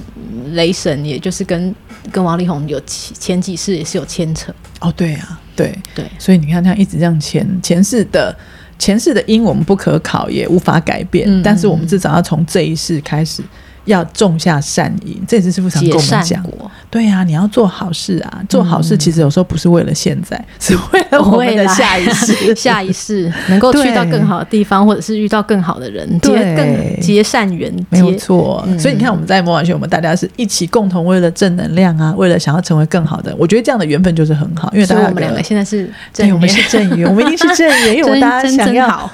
[0.52, 1.74] 雷神，也就是跟
[2.10, 4.52] 跟王力宏有前几世也是有牵扯。
[4.80, 8.36] 哦，对啊，对对，所以你看，他一直这样前前世的
[8.78, 13.42] 前世的因，我们不可考，也无法改变，嗯，但是我们至少要从这一世开始。
[13.84, 16.44] 要种下善因，这也是师傅常跟我们讲。
[16.90, 18.42] 对呀、啊，你要做好事啊！
[18.48, 22.54] 做好事其实有时候不是为了现在，嗯、 是为了我们的下一世。
[22.56, 27.72] 下一世能够去到更好的地方，或者是遇到更好的人，结更结善缘。
[27.90, 28.78] 没有错、嗯。
[28.78, 33.34] 所以你看，我们在魔法学，我们大家是一起共同为了正能量啊，为了想要成为更好的。
[33.36, 39.10] 我觉得这样的缘分就是很好，因为大家我们两个现在是对，我们是正缘，我们一定是正缘， 因为我们大家想要，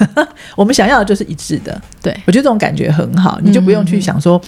[0.54, 1.78] 我们想要的就是一致的。
[2.00, 4.40] 对，我觉得这种感觉很好，你就不用去想说。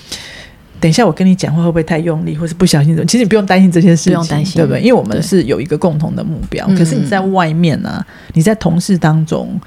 [0.81, 3.07] 等一下我跟你讲话会不会太用力，或是不小心怎么？
[3.07, 4.81] 其实你不用担心这些事情，不用担心，对不对？
[4.81, 6.67] 因为我们是有一个共同的目标。
[6.69, 9.59] 可是你在外面呢、啊，你在同事当中，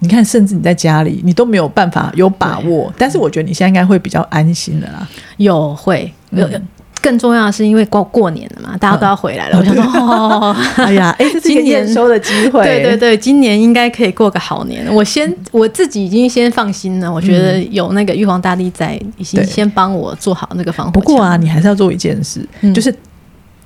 [0.00, 2.92] 你看，甚至你在家里，你都没有办法有把握。
[2.96, 5.08] 但是我觉得你现在应该会比较安心的啦。
[5.36, 6.46] 有会有。
[6.46, 6.62] 嗯
[7.02, 9.58] 更重要的是，因为过过年了嘛，大家都要回来了。
[9.58, 12.62] 嗯、我想说， 哦、哎呀，哎，这是一个验收的机会。
[12.62, 14.86] 对对对，今年应该可以过个好年。
[14.94, 21.00] 我先我自己已经先放心了，我觉得有那个玉皇大帝在，已经先帮我做好那个防火墙。
[21.00, 22.94] 不过啊，你还是要做一件事，嗯、就是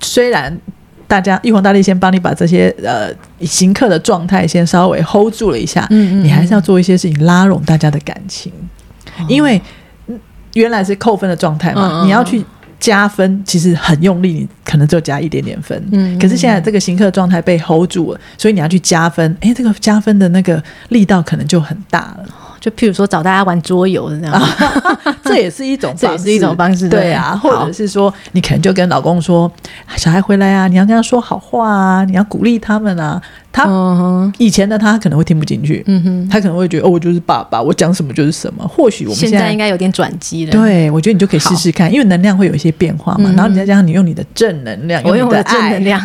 [0.01, 0.59] 虽然
[1.07, 3.09] 大家玉皇大帝先帮你把这些呃
[3.45, 8.51] 行客的状态先稍微 hold 住了一下，嗯，嗯，你还是要做一些事情拉拢大家的感情，
[9.19, 9.61] 嗯、因为
[10.55, 12.43] 原来是扣分的状态嘛，嗯嗯，你要去。
[12.79, 15.81] 加分其实很用力，你可能就加一点点分。
[15.91, 19.35] 嗯，可是现在这个行客状态被 hold 住了，所以你要去加分。
[19.41, 22.25] 哎，这个加分的那个力道可能就很大了。
[22.59, 24.41] 就譬如说找大家玩桌游这样，啊，
[25.23, 26.89] 这也是一种，这也是一种方式。
[26.89, 29.49] 对啊，或者是说，你可能就跟老公说，
[29.95, 33.21] 小孩回来啊，你要跟他说好话啊，你要鼓励他们啊。
[33.57, 38.67] 他以前的他可能会听不进去，嗯哼，他可能会觉得哦，我就是爸爸，我讲什么就是什么。
[38.67, 40.51] 或许我们现在，应该有点转机了。
[40.51, 43.31] 对，我觉得你就可以试试看，因为能量会有一些变化嘛。
[43.35, 45.99] 然后你再加上你用你的正能量，我用我的正能量，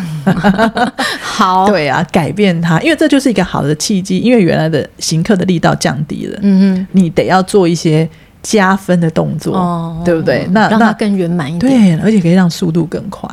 [1.21, 4.19] 好，对啊，改变他，因为这就是一个好的契机。
[4.19, 8.07] 因为原来的行客的力道降低了，嗯哼，你得要做一些
[8.41, 10.47] 加分的动作，哦，对不对？
[10.51, 13.29] 那让它更圆满一点，对，而且可以让速度更快。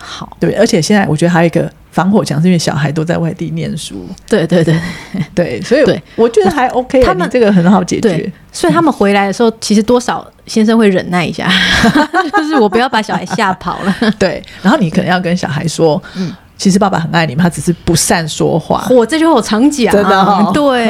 [0.00, 1.70] 好，对，而且现在我觉得还有一个。
[1.92, 4.80] 防火墙是因为小孩都在外地念书，对对对
[5.34, 5.82] 对，所以
[6.14, 8.32] 我觉得还 OK，他们这个很好解决。
[8.52, 11.50] 所以他们回来的时候，其实多少先生会忍耐一下，
[12.38, 13.92] 就是我不要把小孩吓跑了。
[14.20, 18.86] 对，然后你可能要跟小孩说，嗯，其实爸爸很爱你们，他只是不善说话。
[18.88, 20.48] 我这句话我常讲，真的哦。
[20.54, 20.86] 对，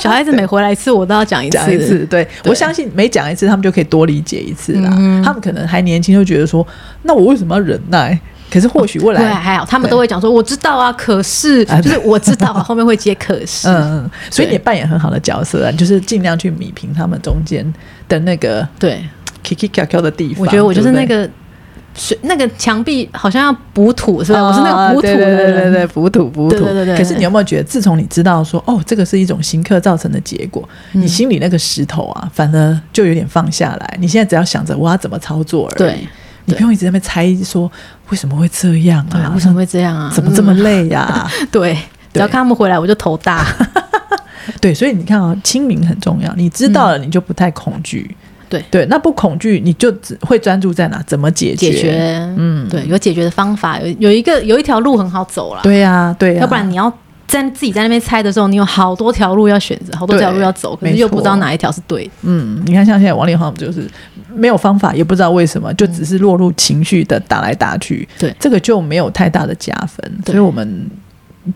[0.00, 1.58] 小孩子每回来一次，我都要讲一次。
[1.58, 4.88] 讲一次，对，我相信每讲一次，他们就可以多理解一次啦。
[5.22, 6.66] 他们可能还年轻，就觉得说，
[7.02, 8.18] 那我为什么要忍耐？
[8.50, 17.64] 可是或许未来、哦、对还好，他们都会讲说我知道啊，可是就是我知道，后面会接可是，嗯嗯，所以你扮演很好的角色啊，就是尽量去弭平他们中间
[18.08, 19.04] 的那个对
[19.44, 20.40] kiki 卡卡的地方。
[20.42, 21.28] 我觉得我就是那个
[21.94, 24.42] 水那个墙壁好像要补土，是吧？
[24.42, 26.64] 我是那个补土的，对对对，补土补土。
[26.64, 26.96] 对对对。
[26.96, 33.96] 可是你有没有觉得，自从你知道说哦，这个是一种行客造成的结果，你心里那个石头啊，反而就有点放下来。
[34.00, 35.78] 你现在只要想着我要怎么操作而已。
[35.78, 36.08] 对。
[36.48, 37.70] 你不用一直在那边猜说
[38.08, 39.30] 为什么会这样啊？
[39.34, 40.10] 为什么会这样啊？
[40.12, 41.48] 怎么这么累呀、啊嗯？
[41.52, 41.76] 对，
[42.12, 43.44] 只要看他们回来，我就头大。
[44.60, 46.34] 对，所以你看啊，清明很重要。
[46.34, 48.16] 你知道了，你就不太恐惧。
[48.48, 51.02] 对、嗯、对，那不恐惧，你就只会专注在哪？
[51.06, 51.70] 怎么解决？
[51.70, 52.34] 解决。
[52.38, 55.60] 嗯，对，有解决的方法，有有一个有一条路很好走了。
[55.62, 56.40] 对呀、啊，对呀、啊。
[56.40, 56.92] 要不然你要。
[57.28, 62.10] 在自己在那边猜的时候，你有好多条路要选择，好多条路要走，可是又不知道哪一条是对的。
[62.22, 63.88] 嗯，你看像现在王力宏就是
[64.34, 68.08] 没有方法，也不知道为什么，就只是落入情绪的打来打去。
[68.18, 70.18] 对，这个就没有太大的加分。
[70.24, 70.90] 所以我们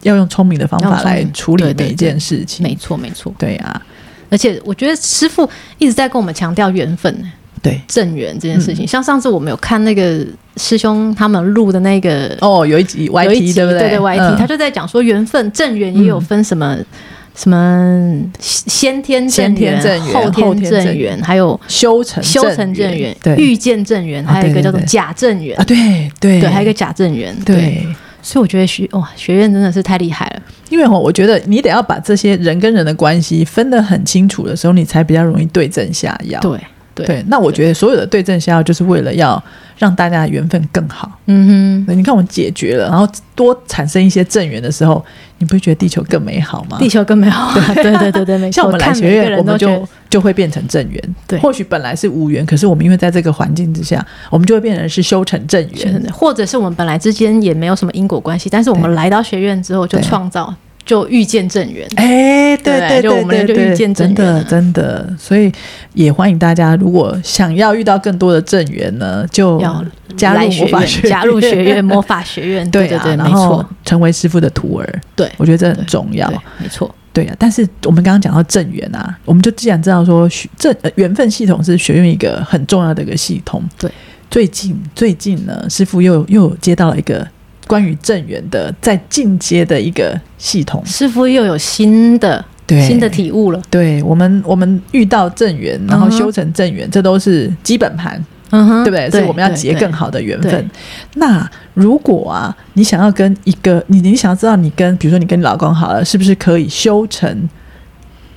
[0.03, 2.63] 要用聪明的方法来处理每一件事情。
[2.63, 3.35] 没错，没错。
[3.39, 3.83] 对啊，
[4.29, 7.33] 而且我觉得师傅一直在跟我们强调缘分。
[7.63, 7.81] 对。
[7.87, 13.81] 正缘这件事情，嗯，像上次我们有看那个师兄他们录的那个哦，有一集一集对不对？
[13.81, 16.87] 对对 YT，嗯，他就在讲说缘分正缘也有分什么，嗯，
[17.35, 19.81] 什么先天正缘、
[20.13, 25.57] 后天正缘，还有修成修成正缘、遇见正缘，还有一个叫做假正缘。
[25.59, 26.41] 啊，对对。
[26.41, 27.87] 对，还有一个假正缘，对。
[28.25, 36.39] 所以我觉得学哇学院真的是太厉害了，因为我觉得你得要把这些人跟人的关系分得很清楚的时候，你才比较容易对症下药。
[36.39, 36.57] 对。
[36.95, 39.43] 对，对，那我觉得所有的对症下药就是为了要
[39.79, 41.11] 让大家的缘分更好。
[41.27, 45.05] 嗯哼，你看我们解决了，然后多产生一些正缘的时候，
[45.39, 46.77] 你不会觉得地球更美好吗？
[46.79, 48.53] 地球更美好，对 对对对对，没错。
[48.53, 51.15] 像我们来学院，我们就就会变成正缘。
[51.27, 56.13] 对，或许本来是无缘，可是我们因为在这个环境之下，我们就会变成是修成正缘。
[56.13, 60.55] 或者是我们本来之间也没有什么因果关系，但是我们来到学院之后就创造。
[60.85, 65.51] 就遇见正缘，哎，对对对，就我们就遇见真的真的，所以
[65.95, 69.85] 也欢迎大家，如果想要遇到更多的正缘呢，就要
[70.17, 77.37] 加入魔法学院， 加入学院 魔法学院，对对对，没错，成为师傅的徒儿，对，我觉得这很重要，没错，对啊。
[77.39, 83.89] 但是我们刚刚讲到正缘啊，我们就既然知道说正缘分系统是学院一个很重要的一个系统，对，
[84.29, 87.27] 最近最近呢，师傅又又接到了一个。
[87.73, 93.59] 关于正缘的，在进阶的一个系统，师傅又有新的对新的体悟了。
[93.71, 96.93] 对我们，我们遇到正缘，然后修成正缘，uh.
[96.93, 99.11] 这都是基本盘，嗯哼，对不对？
[99.11, 100.71] 所以我们要结更好的缘分。
[101.15, 107.49] 那如果啊，你想要跟一个你，你想要知道你跟，比如说你跟你老公好了，是不是可以修成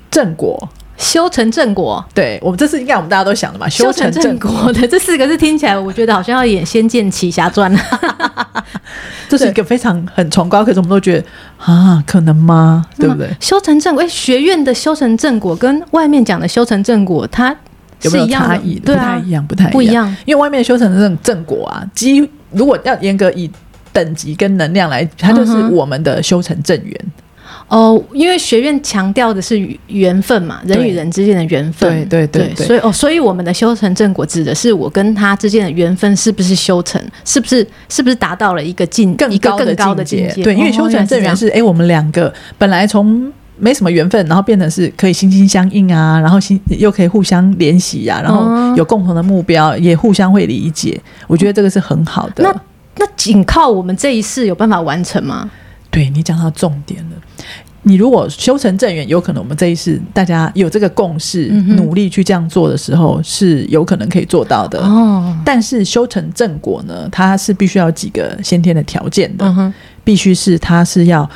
[0.09, 0.69] 正果？
[0.97, 3.67] 修成正果，对我们这是应该我们大家都想的嘛？
[3.67, 7.75] 修成正果的 这四个字听起来，我觉得好像要演《仙剑奇侠传》。
[9.27, 11.25] 这是一个非常很崇高，可是我们都觉得
[11.57, 12.85] 啊，可能吗？
[12.97, 13.29] 对不对？
[13.39, 17.55] 修成正果，哎，学院的修成正果跟外面讲的修成正果，它
[18.01, 18.79] 是一样的，有没有差异？
[18.79, 20.07] 对啊，不太一样，不太不一样。
[20.25, 23.49] 因为外面修成正正果啊，基如果要严格以
[23.91, 27.05] 等级跟能量来，它就是我们的修成正缘。
[27.67, 40.43] 哦，因为学院强调的是缘分嘛，人与人之间的缘分，对对对，对，所以哦，所以我们的修成正果指的是我跟他之间的缘分是不是修成，是不是是不是达到了一个境更高的更高的境界？
[40.43, 50.99] 对，因为修成正缘是哎、哦，我们两个本来从没什么缘分，然后变成是可以心心相印啊，然后心又可以互相联系啊，然后有共同的目标，也互相会理解。
[51.25, 52.43] 我觉得这个是很好的。
[52.43, 52.53] 那
[52.97, 55.49] 那仅靠我们这一世有办法完成吗？
[55.89, 57.15] 对，你讲到重点了。
[57.87, 64.79] 你如果修成正缘，有可能我们这一世大家有这个共识，嗯、努力去这样做的时候，是有可能可以做到的。
[64.79, 69.71] 哦，但是修成正果呢，它是必须要几个先天的条件的，嗯、
[70.03, 71.29] 必须是它是要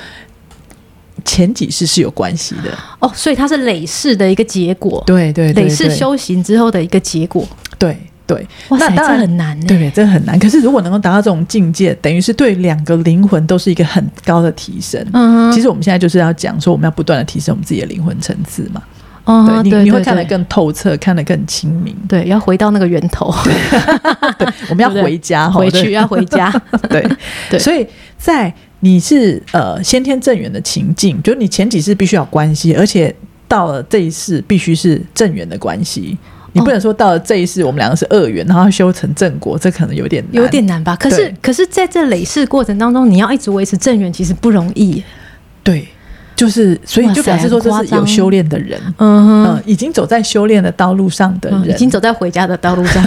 [1.23, 2.75] 前几世是有关系的。
[2.99, 5.03] 哦，所以它是累世的一个结果。
[5.05, 7.47] 对对，对，对，累世修行之后的一个结果。
[7.77, 7.95] 对。
[8.29, 9.59] 对，哇塞，那当然这很难。
[9.61, 10.37] 对，这很难。
[10.37, 15.03] 可是如果能够达到这种境界，等于是对两个灵魂都是一个很高的提升。
[15.13, 18.83] 嗯，其实我们现在就是要讲说，我们要不断的提升我们自己的灵魂层次嘛。
[19.23, 21.95] 哦，对，你你会看得更透彻，看得更清明。
[22.07, 23.33] 对，要回到那个源头。
[24.37, 26.51] 对，我们要回家，回去要回家。
[26.87, 27.03] 对
[27.49, 27.83] 对，所以
[28.19, 33.13] 在你是呃先天正缘的情境，就是你前几世必须要关系，而且
[33.47, 36.15] 到了这一世必须是正缘的关系。
[36.53, 40.95] 你不能说到了这一世我们两个是恶缘，然后修成正果，这可能有点难，有点难吧？
[40.95, 45.03] 可是，可是在这累世过程当中，你要一直维持正缘，其实不容易。
[45.63, 45.88] 对，
[46.35, 53.03] 就是所以就表示说这是有修炼的人，嗯嗯，已经走在修炼的道路上的人，嗯、已经走在回家的道路上。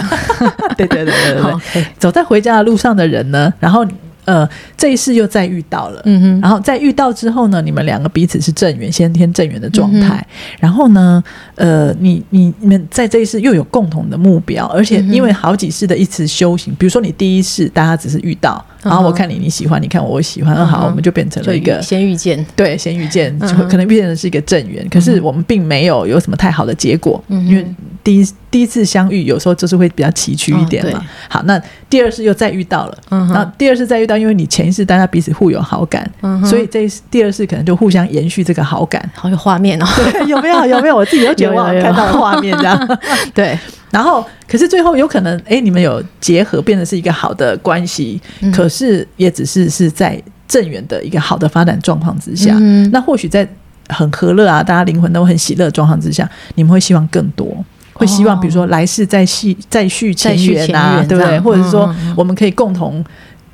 [0.77, 3.85] 对对对对对，对，走在回家的路上的人呢，然后。
[4.25, 10.15] 呃，这一世又再遇到了，嗯哼，然后在遇到之后呢，你们两个彼此是正缘，先天正缘的状态。
[10.17, 11.23] 嗯、然后呢，
[11.55, 27.65] 呃，你你你们在这一世又有共同的目标，而且因为好几世的一次修行，比如说你第一世大家只是遇到，然后我看你你喜欢，你看我我喜欢，嗯、好，我们就变成了一个先遇见，对，先遇见，就可能变成是一个正缘，可是我们并没有有什么太好的结果，嗯、因为
[28.03, 28.27] 第一。
[28.53, 30.99] 第一次相遇，有时候就是会比较崎岖一点嘛。
[30.99, 39.85] 哦、好，那第二次又再遇到了，嗯，然后第二次再遇到，因为你前一次大家彼此互有好感，嗯，所以这第二次可能就互相延续这个好感，好有画面哦。
[39.95, 40.65] 对，有没有？
[40.67, 40.95] 有没有？
[40.95, 42.99] 我自己都觉得 我看到了画面这样。
[43.33, 43.57] 对，
[43.93, 52.55] 然后可是最后有可能，哎，你们有结合，变成是一个好的关系，嗯、可是也只是是在正缘的一个好的发展状况之下。
[52.59, 53.47] 嗯，那或许在
[53.89, 57.63] 很和乐啊，大家灵魂都很喜乐的状况之下，你们会希望更多。
[57.93, 61.39] 会希望，比如说来世再续再续前缘啊，对不对？
[61.39, 63.05] 或者是说，我们可以共同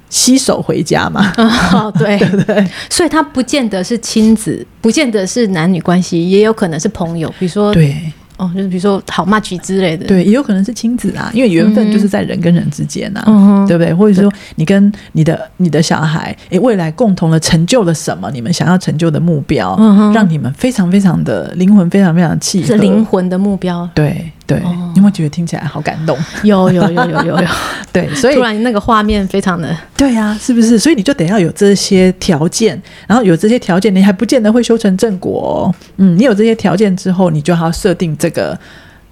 [0.10, 1.30] 携手回家嘛？
[1.73, 2.65] 哦，对 对不对？
[2.89, 7.28] 所以，他不见得是亲子，不见得是男女关系，也有可能是朋友。
[7.38, 7.93] 比如说，对。
[8.39, 13.93] 哦，就是比如说好 match 之类的，对，也有可能是亲子啊，因为缘分就是在人跟人之间呐、啊，嗯、对不对？
[13.93, 18.32] 或者说你跟你的你的小孩，诶，未来共同的成就了什么？
[18.32, 24.32] 你们想要成就的目标，嗯、让你们非常非常的灵魂非常非常契合，是灵魂的目标，对。
[24.50, 26.18] 对，哦、你有没有觉得听起来好感动？
[26.42, 27.48] 有有有有有有，
[27.94, 30.80] 对，所以突然那个画面非常的，对呀、啊，是不是？
[30.80, 35.76] 所以你就得要有这些条件，然后有这些条件，你还不见得会修成正果、哦。
[35.98, 38.58] 嗯，你有这些条件之后，你就要设定这个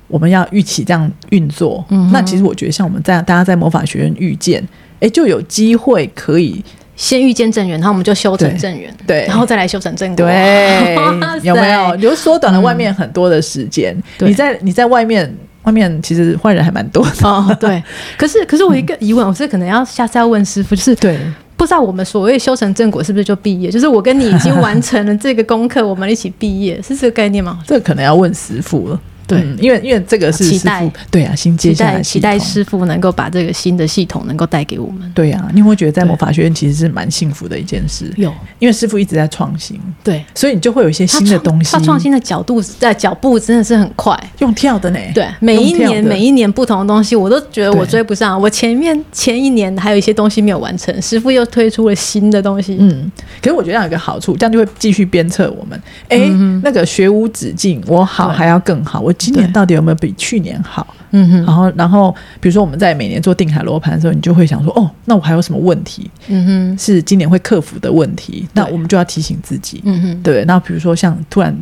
[0.07, 1.85] 我们要一起这样运作。
[1.89, 4.67] 嗯，那其实我觉得像我们在大家在魔法学院遇见，
[4.99, 6.65] 哎，就有机会可以。
[6.97, 10.97] 先遇见正缘，然后我们就修成正缘，对，然后再来修成正果，对，
[11.43, 11.95] 有没有？
[11.95, 13.95] 你就缩短了外面很多的时间。
[14.17, 15.31] 你在你在外面，
[15.63, 17.55] 外面其实坏人还蛮多的哦。
[17.59, 17.81] 对，
[18.17, 21.19] 可是可是我一个疑问，我是可能要下次要问师傅，就是对，
[21.55, 23.69] 不知道我们所谓修成正果是不是就毕业？
[23.69, 27.59] 就是我跟你已经完成了这个功课， 我们一起毕业，是这个概念吗？
[27.67, 28.99] 这个可能要问师傅了。
[29.27, 35.11] 对，因为因为这个是期待，对啊，新接下来期待师傅能够把这个新的系统能够带给我们。
[35.13, 38.09] 对啊，你有没有觉得在魔法学院其实是蛮幸福的一件事？
[38.15, 41.71] 有，因为师傅一直在创新，对，所以你就会有一些新的东西。
[41.73, 44.99] 他创新的角度在脚步真的是很快，用跳的呢。
[45.13, 48.39] 对，每一年每一年不同的东西，我都觉得我追不上。
[48.41, 52.77] 我前面前一年还有一些东西没有完成，师傅又推出了新的东西。
[52.79, 55.77] 嗯，可是我觉得有一个好处，这样就会继续鞭策我们。
[56.07, 56.17] 哎，
[56.63, 60.95] 那个学无止境，我好还要更好，我今年到底有没有比去年好？
[61.11, 66.11] 嗯哼，然后然后比如说我们在每年做定海罗盘的时候，你就会想说，哦，那我还有什么问题？
[66.27, 70.43] 嗯哼，是今年会克服的问题，那我们就要提醒自己，嗯哼，对。
[70.43, 71.57] 那比如说像突然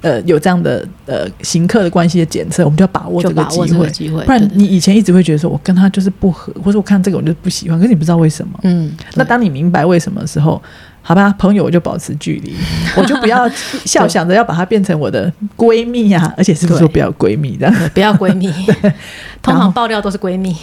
[0.00, 8.58] 呃有这样的呃行客的关系的检测，我们就要把握这个机会，机会，不然你以前一直会觉得说我跟他就是不合，或者我看这个我就不喜欢，可是你不知道为什么。
[8.64, 10.60] 嗯，那当你明白为什么的时候。
[11.08, 12.54] 好吧，朋友我就保持距离，
[12.94, 13.48] 我就不要
[13.86, 17.74] 笑想着要把她变成我的闺蜜呀、啊，而且是不是说不要闺蜜这样？
[17.94, 18.52] 不要闺蜜，
[19.40, 20.54] 通常爆料都是闺蜜。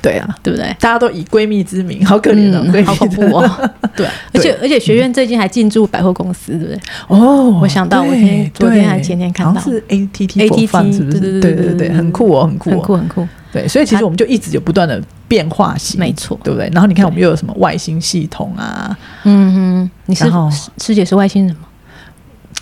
[0.00, 0.68] 对啊，对不对？
[0.78, 3.70] 大家都以闺蜜之名，好可怜哦，嗯、好恐怖哦。
[3.96, 6.80] 对，而且而且学院最近还进驻百货公司，对不对？
[7.08, 11.18] 哦，我想到我天，昨天还前天看到是 A T T A T T 是不是？
[11.40, 13.28] 对对对对，很酷哦，很酷，很酷，很酷。
[13.52, 16.68] 对，所以其实我们就一直有不断的变化型，没错，对不对？
[16.72, 18.96] 然后你看，我们又有什么外星系统啊？
[19.24, 20.30] 嗯哼，你是
[20.78, 21.62] 师姐是外星人吗？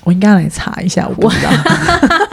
[0.04, 1.50] 我应该来查一下，我不知道。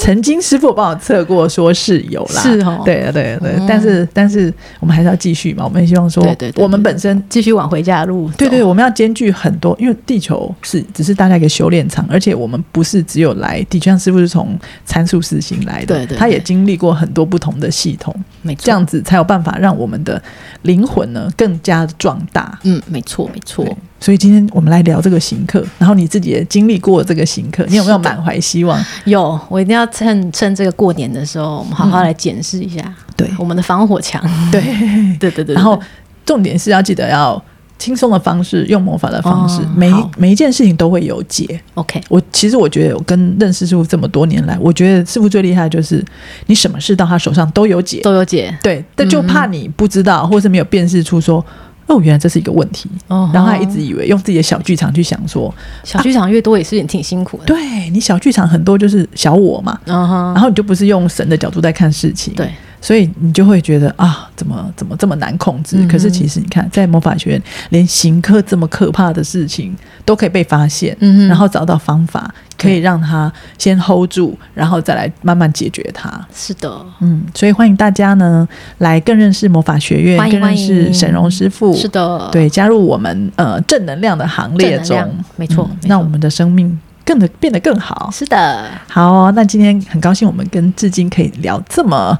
[0.00, 20.20] 曾经师傅帮我测过，说是有啦，是哦，对对对，但是但是我们还是要继续嘛，我们希望说，对对，我们本身继续往回家的路，对对，我们要兼具很多，因为地球是只是大家一个修炼场，而且我们不是只有来地球上，师傅是从参数四星来的，对对，他也经历过很多不同的系统，没错，这样子才有办法让我们的
[20.62, 23.66] 灵魂呢更加的壮大，嗯，没错没错。
[24.00, 28.82] 所以今天我们来聊这个行客，然后你自己也经历过这个行客，你有没有满怀希望？
[29.04, 32.82] 有，我一定要趁趁这个过年的时候，我们好好来检视一下，
[33.14, 34.22] 对我们的防火墙。
[34.50, 34.62] 对
[35.20, 35.54] 对对对。
[35.54, 35.78] 然后
[36.24, 37.40] 重点是要记得要
[37.78, 41.60] 轻松的方式，用魔法的方式，每每一件事情都会有解。
[41.74, 46.02] OK，我其实我觉得我跟认识师傅这么多年来，我觉得师傅最厉害的就是
[46.46, 48.56] 你什么事到他手上都有解，都有解。
[48.62, 51.44] 对，但就怕你不知道，或是没有辨识出说。
[51.90, 57.42] 哦，原来这是一个问题，哦、然后他一直以为用自己的小剧场去想说，小剧场越多也是挺辛苦的。
[57.42, 62.48] 啊、对你小剧场很多就是小我嘛，嗯、然后你就不是用神的角度在看事情，对，
[62.80, 65.78] 所以你就会觉得啊，怎么怎么这么难控制？
[65.80, 72.32] 嗯、可是其实你看，在魔法学院，连刑克这么可怕的事情都可以被发现，嗯，然后找到方法。
[72.60, 76.10] 可以让他先 hold 住，然后再来慢慢解决它。
[76.34, 78.46] 是的，嗯，所以欢迎大家呢
[78.78, 81.74] 来更认识魔法学院，更认识沈荣师傅。
[81.74, 88.10] 是的，对，加入我们呃正能量的行列中，没错，让我们的生命更的变得更好。
[88.12, 92.18] 是的，好哦，那今天很高兴我们跟至今可以聊这么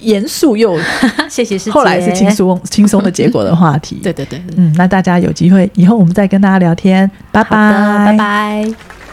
[0.00, 0.78] 严肃又
[1.28, 3.96] 谢谢师姐，后来是轻松轻松的结果的话题。
[4.04, 9.03] 对对对，嗯，那大家有机会以后我们再跟大家聊天，拜拜，拜拜。